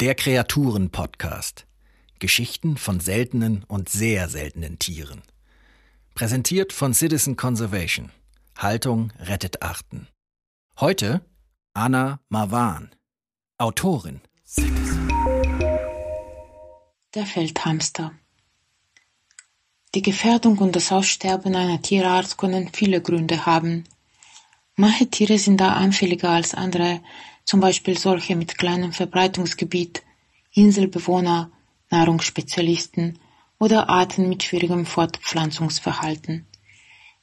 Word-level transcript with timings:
Der 0.00 0.14
Kreaturen-Podcast. 0.14 1.66
Geschichten 2.20 2.76
von 2.76 3.00
seltenen 3.00 3.64
und 3.64 3.88
sehr 3.88 4.28
seltenen 4.28 4.78
Tieren. 4.78 5.22
Präsentiert 6.14 6.72
von 6.72 6.94
Citizen 6.94 7.34
Conservation. 7.34 8.12
Haltung 8.56 9.12
rettet 9.18 9.60
Arten. 9.60 10.06
Heute 10.78 11.22
Anna 11.74 12.20
Marwan, 12.28 12.94
Autorin. 13.56 14.20
Der 17.16 17.26
Feldhamster. 17.26 18.12
Die 19.96 20.02
Gefährdung 20.02 20.58
und 20.58 20.76
das 20.76 20.92
Aussterben 20.92 21.56
einer 21.56 21.82
Tierart 21.82 22.38
können 22.38 22.70
viele 22.72 23.02
Gründe 23.02 23.46
haben. 23.46 23.82
Manche 24.76 25.10
Tiere 25.10 25.38
sind 25.40 25.56
da 25.60 25.72
anfälliger 25.72 26.30
als 26.30 26.54
andere, 26.54 27.00
zum 27.48 27.60
Beispiel 27.60 27.96
solche 27.96 28.36
mit 28.36 28.58
kleinem 28.58 28.92
Verbreitungsgebiet, 28.92 30.02
Inselbewohner, 30.52 31.50
Nahrungsspezialisten 31.88 33.18
oder 33.58 33.88
Arten 33.88 34.28
mit 34.28 34.42
schwierigem 34.42 34.84
Fortpflanzungsverhalten. 34.84 36.46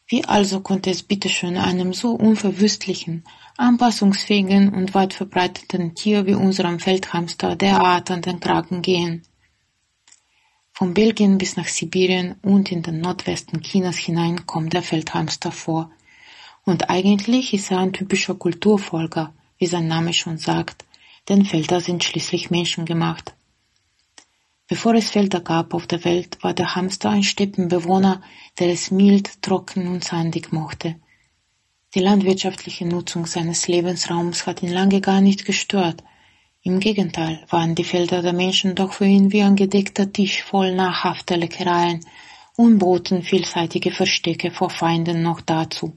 Wie 0.07 0.25
also 0.25 0.61
konnte 0.61 0.89
es 0.89 1.03
bitteschön 1.03 1.57
einem 1.57 1.93
so 1.93 2.13
unverwüstlichen, 2.13 3.23
anpassungsfähigen 3.57 4.73
und 4.73 4.95
weit 4.95 5.13
verbreiteten 5.13 5.93
Tier 5.93 6.25
wie 6.25 6.33
unserem 6.33 6.79
Feldhamster 6.79 7.55
derart 7.55 8.09
an 8.09 8.23
den 8.23 8.39
Kragen 8.39 8.81
gehen? 8.81 9.21
Von 10.73 10.95
Belgien 10.95 11.37
bis 11.37 11.55
nach 11.55 11.67
Sibirien 11.67 12.33
und 12.41 12.71
in 12.71 12.81
den 12.81 12.99
Nordwesten 12.99 13.61
Chinas 13.61 13.97
hinein 13.97 14.47
kommt 14.47 14.73
der 14.73 14.81
Feldhamster 14.81 15.51
vor. 15.51 15.91
Und 16.63 16.89
eigentlich 16.89 17.53
ist 17.53 17.69
er 17.69 17.77
ein 17.77 17.93
typischer 17.93 18.33
Kulturfolger, 18.33 19.31
wie 19.57 19.67
sein 19.67 19.87
Name 19.87 20.13
schon 20.13 20.37
sagt, 20.37 20.85
denn 21.29 21.45
Felder 21.45 21.81
sind 21.81 22.03
schließlich 22.03 22.51
menschengemacht. 22.51 23.33
Bevor 24.67 24.95
es 24.95 25.11
Felder 25.11 25.41
gab 25.41 25.73
auf 25.73 25.85
der 25.85 26.03
Welt, 26.05 26.39
war 26.41 26.53
der 26.53 26.75
Hamster 26.75 27.11
ein 27.11 27.23
Steppenbewohner, 27.23 28.21
der 28.57 28.69
es 28.69 28.89
mild, 28.89 29.41
trocken 29.43 29.87
und 29.87 30.03
sandig 30.03 30.51
mochte. 30.51 30.95
Die 31.93 31.99
landwirtschaftliche 31.99 32.85
Nutzung 32.85 33.25
seines 33.25 33.67
Lebensraums 33.67 34.47
hat 34.47 34.63
ihn 34.63 34.71
lange 34.71 35.01
gar 35.01 35.21
nicht 35.21 35.45
gestört. 35.45 36.03
Im 36.61 36.79
Gegenteil 36.79 37.45
waren 37.49 37.75
die 37.75 37.83
Felder 37.83 38.23
der 38.23 38.33
Menschen 38.33 38.73
doch 38.73 38.93
für 38.93 39.05
ihn 39.05 39.31
wie 39.31 39.43
ein 39.43 39.55
gedeckter 39.55 40.11
Tisch 40.11 40.41
voll 40.41 40.73
nahrhafter 40.73 41.37
Leckereien 41.37 42.03
und 42.57 42.79
boten 42.79 43.21
vielseitige 43.21 43.91
Verstecke 43.91 44.49
vor 44.49 44.71
Feinden 44.71 45.21
noch 45.21 45.41
dazu. 45.41 45.95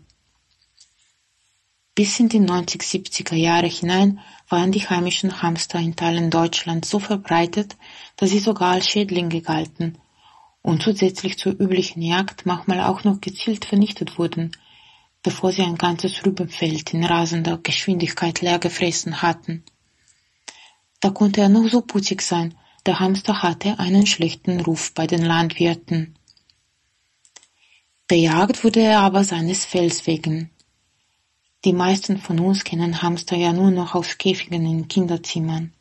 Bis 1.99 2.21
in 2.21 2.29
die 2.29 2.39
90-70er 2.39 3.35
Jahre 3.35 3.67
hinein 3.67 4.21
waren 4.49 4.71
die 4.71 4.89
heimischen 4.89 5.43
Hamster 5.43 5.81
in 5.81 5.97
Teilen 5.97 6.31
Deutschlands 6.31 6.91
so 6.91 7.01
verbreitet, 7.01 7.77
dass 8.15 8.31
sie 8.31 8.39
sogar 8.39 8.75
als 8.75 8.87
Schädlinge 8.87 9.41
galten 9.41 9.99
und 10.63 10.81
zusätzlich 10.81 11.39
zur 11.39 11.59
üblichen 11.59 12.01
Jagd 12.01 12.47
manchmal 12.47 12.83
auch 12.83 13.03
noch 13.03 13.21
gezielt 13.21 13.65
vernichtet 13.65 14.17
wurden, 14.17 14.53
bevor 15.25 15.51
sie 15.51 15.63
ein 15.63 15.75
ganzes 15.75 16.25
Rübenfeld 16.25 16.95
in 16.95 17.03
rasender 17.03 17.59
Geschwindigkeit 17.59 18.43
leer 18.43 18.61
gefressen 18.61 19.21
hatten. 19.21 19.65
Da 21.01 21.11
konnte 21.11 21.41
er 21.41 21.49
noch 21.49 21.67
so 21.69 21.81
putzig 21.81 22.23
sein, 22.23 22.55
der 22.87 23.01
Hamster 23.01 23.43
hatte 23.43 23.81
einen 23.81 24.07
schlechten 24.07 24.61
Ruf 24.61 24.95
bei 24.95 25.09
den 25.09 25.25
Landwirten. 25.25 26.17
Bejagt 28.07 28.63
wurde 28.63 28.83
er 28.83 29.01
aber 29.01 29.25
seines 29.25 29.65
Fells 29.65 30.07
wegen, 30.07 30.53
die 31.65 31.73
meisten 31.73 32.19
von 32.19 32.39
uns 32.39 32.63
kennen 32.63 33.03
Hamster 33.03 33.37
ja 33.37 33.53
nur 33.53 33.71
noch 33.71 33.95
aus 33.95 34.17
Käfigen 34.19 34.65
in 34.65 34.87
Kinderzimmern. 34.87 35.73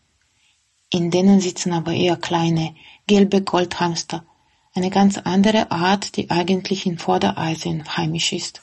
In 0.92 1.12
denen 1.12 1.40
sitzen 1.40 1.74
aber 1.74 1.94
eher 1.94 2.18
kleine, 2.18 2.74
gelbe 3.06 3.42
Goldhamster, 3.42 4.26
eine 4.74 4.90
ganz 4.90 5.18
andere 5.18 5.70
Art, 5.70 6.16
die 6.18 6.30
eigentlich 6.30 6.86
in 6.86 6.98
Vordereisien 6.98 7.98
heimisch 7.98 8.34
ist. 8.34 8.62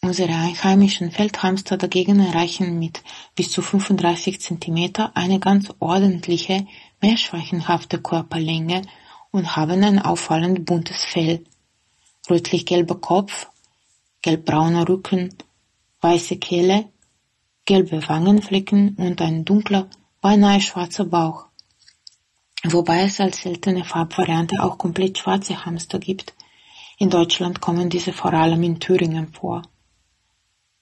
Unsere 0.00 0.32
einheimischen 0.32 1.10
Feldhamster 1.10 1.76
dagegen 1.76 2.20
erreichen 2.20 2.78
mit 2.78 3.02
bis 3.34 3.50
zu 3.50 3.60
35 3.60 4.40
Zentimeter 4.40 5.16
eine 5.16 5.40
ganz 5.40 5.72
ordentliche, 5.80 6.66
meerschweichenhafte 7.02 8.00
Körperlänge 8.00 8.82
und 9.30 9.56
haben 9.56 9.82
ein 9.82 10.00
auffallend 10.00 10.64
buntes 10.64 11.04
Fell. 11.04 11.44
Rötlich-gelber 12.30 13.00
Kopf, 13.00 13.48
gelbbrauner 14.22 14.88
Rücken, 14.88 15.34
weiße 16.00 16.36
Kehle, 16.36 16.90
gelbe 17.64 18.08
Wangenflecken 18.08 18.96
und 18.96 19.20
ein 19.20 19.44
dunkler, 19.44 19.88
beinahe 20.20 20.60
schwarzer 20.60 21.04
Bauch. 21.04 21.46
Wobei 22.64 23.02
es 23.02 23.20
als 23.20 23.42
seltene 23.42 23.84
Farbvariante 23.84 24.62
auch 24.62 24.78
komplett 24.78 25.18
schwarze 25.18 25.64
Hamster 25.64 25.98
gibt. 25.98 26.34
In 26.98 27.10
Deutschland 27.10 27.60
kommen 27.60 27.90
diese 27.90 28.12
vor 28.12 28.32
allem 28.32 28.62
in 28.62 28.80
Thüringen 28.80 29.28
vor. 29.32 29.62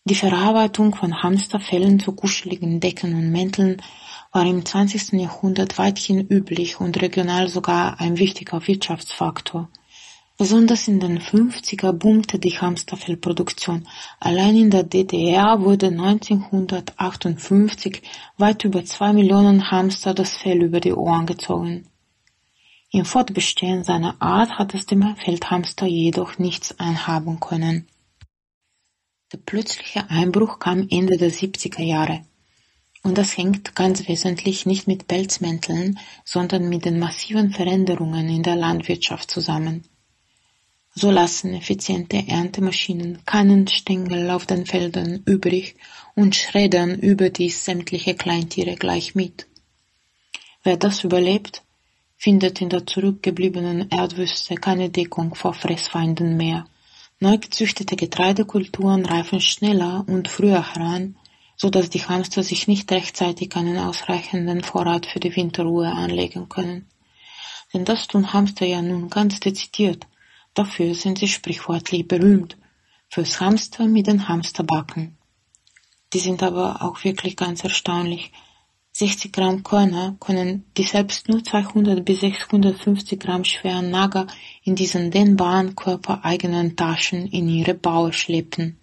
Die 0.05 0.15
Verarbeitung 0.15 0.95
von 0.95 1.23
Hamsterfellen 1.23 1.99
zu 1.99 2.13
kuscheligen 2.13 2.81
Decken 2.81 3.15
und 3.15 3.31
Mänteln 3.31 3.83
war 4.33 4.45
im 4.45 4.65
20. 4.65 5.13
Jahrhundert 5.13 5.79
weithin 5.79 6.21
üblich 6.29 6.81
und 6.81 7.01
regional 7.01 7.49
sogar 7.49 8.01
ein 8.01 8.19
wichtiger 8.19 8.67
Wirtschaftsfaktor– 8.67 9.69
Besonders 10.37 10.89
in 10.89 10.99
den 10.99 11.21
50er 11.21 11.93
boomte 11.93 12.41
die 12.41 12.59
Hamsterfellproduktion. 12.59 13.87
Allein 14.19 14.57
in 14.57 14.71
der 14.71 14.83
DDR 14.83 15.61
wurde 15.61 15.87
1958 15.87 18.03
weit 18.37 18.65
über 18.65 18.85
zwei 18.85 19.13
Millionen 19.13 19.71
Hamster 19.71 20.13
das 20.13 20.37
Fell 20.37 20.65
über 20.65 20.81
die 20.81 20.93
Ohren 20.93 21.27
gezogen. 21.27 21.87
Im 22.91 23.05
Fortbestehen 23.05 23.85
seiner 23.85 24.21
Art 24.21 24.59
hat 24.59 24.75
es 24.75 24.87
dem 24.87 25.15
Feldhamster 25.17 25.87
jedoch 25.87 26.37
nichts 26.39 26.81
anhaben 26.81 27.39
können. 27.39 27.87
Der 29.33 29.39
plötzliche 29.39 30.11
Einbruch 30.11 30.59
kam 30.59 30.89
Ende 30.91 31.17
der 31.17 31.31
70er 31.31 31.83
Jahre. 31.83 32.25
Und 33.05 33.19
das 33.19 33.37
hängt 33.37 33.77
ganz 33.77 34.09
wesentlich 34.09 34.67
nicht 34.67 34.89
mit 34.89 35.07
Pelzmänteln, 35.07 36.01
sondern 36.25 36.69
mit 36.69 36.87
den 36.87 36.99
massiven 36.99 37.53
Veränderungen 37.53 38.29
in 38.29 38.43
der 38.43 38.57
Landwirtschaft 38.57 39.31
zusammen. 39.31 39.85
So 40.97 41.11
lassen 41.11 41.55
effiziente 41.55 42.25
Erntemaschinen 42.29 43.25
keinen 43.27 43.67
Stängel 43.67 44.31
auf 44.31 44.47
den 44.47 44.65
Feldern 44.65 45.23
übrig 45.27 45.75
und 46.15 46.37
schreddern 46.37 46.95
überdies 46.95 47.65
sämtliche 47.65 48.15
Kleintiere 48.15 48.77
gleich 48.77 49.17
mit. 49.17 49.49
Wer 50.63 50.77
das 50.77 51.03
überlebt, 51.03 51.63
findet 52.17 52.61
in 52.61 52.69
der 52.69 52.87
zurückgebliebenen 52.87 53.91
Erdwüste 53.91 54.55
keine 54.55 54.89
Deckung 54.89 55.35
vor 55.35 55.53
Fressfeinden 55.53 56.37
mehr. 56.37 56.67
Neu 57.19 57.39
gezüchtete 57.39 57.97
Getreidekulturen 57.97 59.05
reifen 59.05 59.41
schneller 59.41 60.05
und 60.07 60.29
früher 60.29 60.75
heran, 60.75 61.17
so 61.57 61.71
dass 61.71 61.91
die 61.91 62.05
Hamster 62.05 62.45
sich 62.45 62.69
nicht 62.69 62.91
rechtzeitig 62.93 63.57
einen 63.57 63.79
ausreichenden 63.79 64.63
Vorrat 64.63 65.07
für 65.07 65.21
die 65.21 65.35
Winterruhe 65.35 65.91
anlegen 65.91 66.49
können. 66.49 66.89
Denn 67.73 67.85
das 67.85 68.07
tun 68.07 68.33
Hamster 68.33 68.65
ja 68.65 68.81
nun 68.81 69.11
ganz 69.11 69.41
dezidiert, 69.41 70.07
Dafür 70.55 70.95
sind 70.95 71.19
sie 71.19 71.29
sprichwörtlich 71.29 72.07
berühmt, 72.07 72.57
fürs 73.09 73.41
Hamster 73.41 73.87
mit 73.87 74.07
den 74.07 74.29
Hamsterbacken. 74.29 75.17
Die 76.13 76.21
sind 76.21 76.43
aber 76.43 76.83
auch 76.83 77.03
wirklich 77.03 77.37
ganz 77.37 77.65
erstaunlich. 77.65 78.33
60 78.93 79.33
Gramm 79.33 79.65
Körner 79.65 80.17
können 80.21 80.65
die 80.77 80.85
selbst 80.85 81.29
nur 81.29 81.43
200 81.43 82.05
bis 82.05 82.21
650 82.21 83.19
Gramm 83.19 83.43
schweren 83.43 83.91
Nager 83.91 84.29
in 84.63 84.77
diesen 84.77 85.11
dehnbaren 85.11 85.75
körpereigenen 85.75 86.77
Taschen 86.77 87.27
in 87.27 87.49
ihre 87.49 87.75
Baue 87.75 88.13
schleppen. 88.13 88.79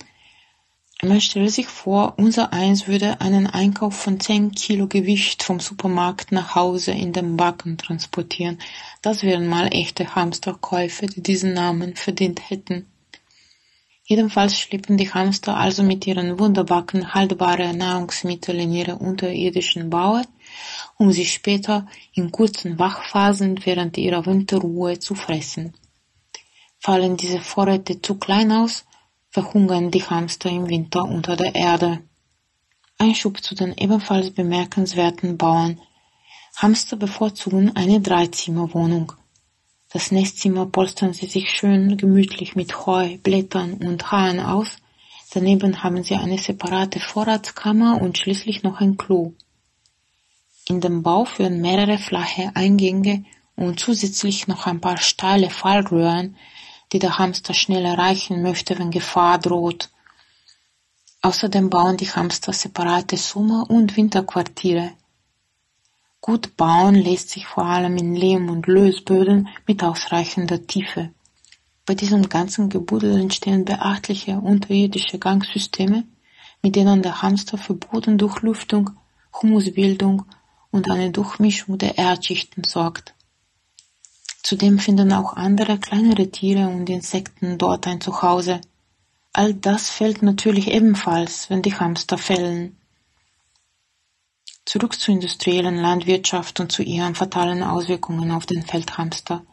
Man 1.03 1.19
stelle 1.19 1.49
sich 1.49 1.65
vor, 1.65 2.13
unser 2.17 2.53
Eins 2.53 2.87
würde 2.87 3.21
einen 3.21 3.47
Einkauf 3.47 3.95
von 3.95 4.19
10 4.19 4.51
Kilo 4.51 4.85
Gewicht 4.85 5.41
vom 5.41 5.59
Supermarkt 5.59 6.31
nach 6.31 6.53
Hause 6.53 6.91
in 6.91 7.11
den 7.11 7.37
Backen 7.37 7.79
transportieren. 7.79 8.59
Das 9.01 9.23
wären 9.23 9.47
mal 9.47 9.73
echte 9.73 10.13
Hamsterkäufe, 10.13 11.07
die 11.07 11.23
diesen 11.23 11.53
Namen 11.53 11.95
verdient 11.95 12.51
hätten. 12.51 12.85
Jedenfalls 14.03 14.59
schleppen 14.59 14.97
die 14.97 15.11
Hamster 15.11 15.57
also 15.57 15.81
mit 15.81 16.05
ihren 16.05 16.37
Wunderbacken 16.37 17.15
haltbare 17.15 17.73
Nahrungsmittel 17.73 18.59
in 18.59 18.71
ihre 18.71 18.97
unterirdischen 18.97 19.89
Baue, 19.89 20.21
um 20.97 21.11
sie 21.11 21.25
später 21.25 21.87
in 22.13 22.31
kurzen 22.31 22.77
Wachphasen 22.77 23.65
während 23.65 23.97
ihrer 23.97 24.27
Winterruhe 24.27 24.99
zu 24.99 25.15
fressen. 25.15 25.73
Fallen 26.77 27.17
diese 27.17 27.39
Vorräte 27.39 28.03
zu 28.03 28.19
klein 28.19 28.51
aus, 28.51 28.85
verhungern 29.31 29.91
die 29.91 30.03
Hamster 30.03 30.49
im 30.49 30.69
Winter 30.69 31.03
unter 31.03 31.35
der 31.35 31.55
Erde. 31.55 31.99
Einschub 32.97 33.41
zu 33.41 33.55
den 33.55 33.73
ebenfalls 33.77 34.31
bemerkenswerten 34.31 35.37
Bauern. 35.37 35.79
Hamster 36.57 36.97
bevorzugen 36.97 37.75
eine 37.75 38.01
Dreizimmerwohnung. 38.01 39.13
Das 39.93 40.11
Nestzimmer 40.11 40.65
polstern 40.65 41.13
sie 41.13 41.25
sich 41.25 41.49
schön 41.49 41.97
gemütlich 41.97 42.55
mit 42.55 42.85
Heu, 42.85 43.17
Blättern 43.23 43.73
und 43.73 44.11
Haaren 44.11 44.39
aus. 44.39 44.77
Daneben 45.33 45.81
haben 45.81 46.03
sie 46.03 46.15
eine 46.15 46.37
separate 46.37 46.99
Vorratskammer 46.99 48.01
und 48.01 48.17
schließlich 48.17 48.63
noch 48.63 48.79
ein 48.81 48.97
Klo. 48.97 49.33
In 50.67 50.81
dem 50.81 51.03
Bau 51.03 51.25
führen 51.25 51.61
mehrere 51.61 51.97
flache 51.97 52.51
Eingänge 52.53 53.25
und 53.55 53.79
zusätzlich 53.79 54.47
noch 54.47 54.67
ein 54.67 54.81
paar 54.81 54.97
steile 54.97 55.49
Fallröhren, 55.49 56.35
die 56.91 56.99
der 56.99 57.17
Hamster 57.17 57.53
schnell 57.53 57.85
erreichen 57.85 58.41
möchte, 58.41 58.77
wenn 58.77 58.91
Gefahr 58.91 59.37
droht. 59.39 59.89
Außerdem 61.21 61.69
bauen 61.69 61.97
die 61.97 62.09
Hamster 62.09 62.51
separate 62.51 63.17
Sommer- 63.17 63.69
und 63.69 63.95
Winterquartiere. 63.95 64.91
Gut 66.19 66.55
bauen 66.57 66.95
lässt 66.95 67.29
sich 67.29 67.47
vor 67.47 67.65
allem 67.65 67.97
in 67.97 68.15
Lehm- 68.15 68.49
und 68.49 68.67
Lösböden 68.67 69.49
mit 69.65 69.83
ausreichender 69.83 70.67
Tiefe. 70.67 71.11
Bei 71.85 71.95
diesem 71.95 72.29
ganzen 72.29 72.69
Gebuddel 72.69 73.19
entstehen 73.19 73.65
beachtliche 73.65 74.37
unterirdische 74.39 75.17
Gangsysteme, 75.17 76.05
mit 76.61 76.75
denen 76.75 77.01
der 77.01 77.21
Hamster 77.21 77.57
für 77.57 77.73
Bodendurchlüftung, 77.73 78.91
Humusbildung 79.41 80.25
und 80.69 80.89
eine 80.91 81.11
Durchmischung 81.11 81.77
der 81.77 81.97
Erdschichten 81.97 82.63
sorgt. 82.63 83.15
Zudem 84.43 84.79
finden 84.79 85.13
auch 85.13 85.33
andere 85.33 85.77
kleinere 85.77 86.29
Tiere 86.31 86.67
und 86.67 86.89
Insekten 86.89 87.57
dort 87.57 87.87
ein 87.87 88.01
Zuhause. 88.01 88.61
All 89.33 89.53
das 89.53 89.89
fällt 89.89 90.23
natürlich 90.23 90.67
ebenfalls, 90.67 91.49
wenn 91.49 91.61
die 91.61 91.75
Hamster 91.75 92.17
fällen. 92.17 92.77
Zurück 94.65 94.99
zur 94.99 95.13
industriellen 95.13 95.77
Landwirtschaft 95.77 96.59
und 96.59 96.71
zu 96.71 96.83
ihren 96.83 97.15
fatalen 97.15 97.63
Auswirkungen 97.63 98.31
auf 98.31 98.45
den 98.45 98.63
Feldhamster. 98.63 99.43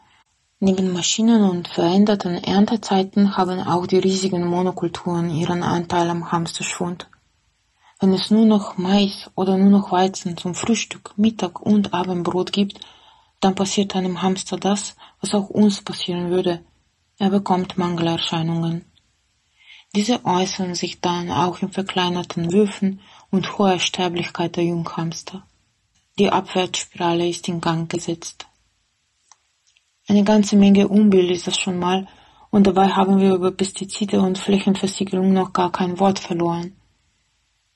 Neben 0.59 0.91
Maschinen 0.91 1.43
und 1.43 1.69
veränderten 1.69 2.35
Erntezeiten 2.43 3.37
haben 3.37 3.61
auch 3.61 3.87
die 3.87 3.99
riesigen 3.99 4.45
Monokulturen 4.45 5.29
ihren 5.29 5.63
Anteil 5.63 6.09
am 6.09 6.31
Hamsterschwund. 6.31 7.07
Wenn 7.99 8.13
es 8.13 8.29
nur 8.29 8.45
noch 8.45 8.77
Mais 8.77 9.29
oder 9.35 9.57
nur 9.57 9.69
noch 9.69 9.91
Weizen 9.91 10.35
zum 10.35 10.55
Frühstück, 10.55 11.13
Mittag 11.17 11.61
und 11.61 11.93
Abendbrot 11.93 12.51
gibt, 12.51 12.79
dann 13.39 13.55
passiert 13.55 13.95
einem 13.95 14.21
Hamster 14.21 14.57
das, 14.57 14.95
was 15.21 15.33
auch 15.33 15.49
uns 15.49 15.81
passieren 15.81 16.29
würde. 16.29 16.63
Er 17.17 17.29
bekommt 17.29 17.77
Mangelerscheinungen. 17.77 18.85
Diese 19.95 20.23
äußern 20.23 20.75
sich 20.75 21.01
dann 21.01 21.31
auch 21.31 21.61
in 21.61 21.71
verkleinerten 21.71 22.51
Würfen 22.51 23.01
und 23.31 23.57
hoher 23.57 23.79
Sterblichkeit 23.79 24.55
der 24.55 24.65
Junghamster. 24.65 25.45
Die 26.19 26.29
Abwärtsspirale 26.29 27.27
ist 27.27 27.47
in 27.47 27.61
Gang 27.61 27.89
gesetzt. 27.89 28.45
Eine 30.07 30.23
ganze 30.23 30.55
Menge 30.55 30.87
Unbill 30.87 31.31
ist 31.31 31.47
das 31.47 31.57
schon 31.57 31.79
mal, 31.79 32.07
und 32.51 32.65
dabei 32.65 32.89
haben 32.89 33.19
wir 33.19 33.35
über 33.35 33.51
Pestizide 33.51 34.21
und 34.21 34.37
Flächenversiegelung 34.37 35.33
noch 35.33 35.53
gar 35.53 35.71
kein 35.71 35.99
Wort 35.99 36.19
verloren. 36.19 36.78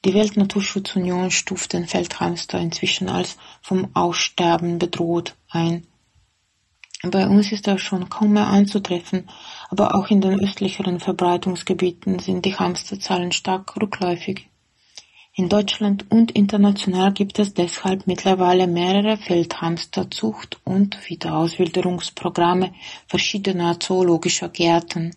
Die 0.06 0.14
Weltnaturschutzunion 0.14 1.32
stuft 1.32 1.72
den 1.72 1.88
Feldhamster 1.88 2.60
inzwischen 2.60 3.08
als 3.08 3.38
vom 3.62 3.96
Aussterben 3.96 4.78
bedroht 4.78 5.36
ein. 5.50 5.88
Bei 7.04 7.26
uns 7.28 7.52
ist 7.54 7.68
er 7.68 7.78
schon 7.78 8.10
kaum 8.10 8.34
mehr 8.34 8.48
anzutreffen, 8.48 9.30
aber 9.70 9.96
auch 9.96 10.10
in 10.10 10.20
den 10.20 10.42
östlicheren 10.42 11.00
Verbreitungsgebieten 11.00 12.20
sind 12.20 12.44
die 12.46 12.56
Hamsterzahlen 12.56 13.32
stark 13.32 13.76
rückläufig. 13.78 14.48
In 15.36 15.50
Deutschland 15.50 16.06
und 16.12 16.32
international 16.32 17.12
gibt 17.12 17.40
es 17.40 17.54
deshalb 17.54 18.06
mittlerweile 18.06 18.68
mehrere 18.68 19.18
Feldhamsterzucht- 19.18 20.60
und 20.64 20.98
Wiederauswilderungsprogramme 21.10 22.74
verschiedener 23.08 23.80
zoologischer 23.80 24.50
Gärten. 24.50 25.16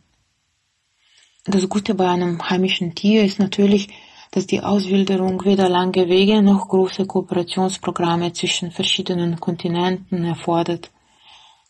Das 1.45 1.69
Gute 1.69 1.95
bei 1.95 2.09
einem 2.09 2.49
heimischen 2.49 2.95
Tier 2.95 3.25
ist 3.25 3.39
natürlich, 3.39 3.89
dass 4.31 4.47
die 4.47 4.61
Auswilderung 4.61 5.45
weder 5.45 5.69
lange 5.69 6.09
Wege 6.09 6.43
noch 6.43 6.69
große 6.69 7.07
Kooperationsprogramme 7.07 8.33
zwischen 8.33 8.71
verschiedenen 8.71 9.41
Kontinenten 9.41 10.25
erfordert. 10.25 10.91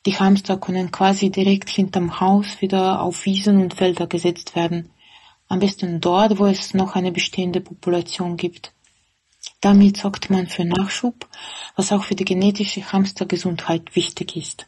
Die 0.07 0.17
Hamster 0.19 0.57
können 0.57 0.91
quasi 0.93 1.31
direkt 1.31 1.69
hinterm 1.69 2.21
Haus 2.21 2.61
wieder 2.61 3.03
auf 3.03 3.25
Wiesen 3.25 3.61
und 3.61 3.75
Felder 3.75 4.07
gesetzt 4.07 4.55
werden. 4.55 4.91
Am 5.49 5.59
besten 5.59 6.01
dort, 6.01 6.39
wo 6.39 6.47
es 6.47 6.75
noch 6.75 6.95
eine 6.95 7.13
bestehende 7.13 7.61
Population 7.61 8.37
gibt. 8.37 8.73
Damit 9.61 9.97
sorgt 9.97 10.31
man 10.31 10.47
für 10.47 10.65
Nachschub, 10.65 11.27
was 11.75 11.91
auch 11.93 12.05
für 12.05 12.15
die 12.15 12.25
genetische 12.25 12.93
Hamstergesundheit 12.93 13.97
wichtig 13.97 14.37
ist. 14.37 14.67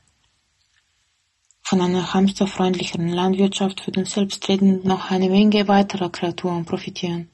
Von 1.62 1.82
einer 1.82 2.14
hamsterfreundlicheren 2.14 3.10
Landwirtschaft 3.10 3.86
würden 3.86 4.06
selbstredend 4.06 4.84
noch 4.84 5.10
eine 5.10 5.28
Menge 5.28 5.68
weiterer 5.68 6.10
Kreaturen 6.10 6.64
profitieren. 6.64 7.28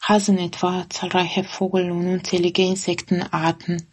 Hasen 0.00 0.38
etwa, 0.38 0.86
zahlreiche 0.88 1.44
Vogel- 1.44 1.90
und 1.90 2.06
unzählige 2.06 2.62
Insektenarten. 2.62 3.86